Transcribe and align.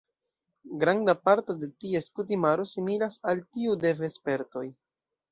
Granda 0.83 1.13
parto 1.27 1.55
de 1.63 1.67
ties 1.83 2.07
kutimaro 2.19 2.65
similas 2.71 3.19
al 3.33 3.43
tiu 3.59 3.75
de 3.83 3.93
vespertoj. 4.01 4.65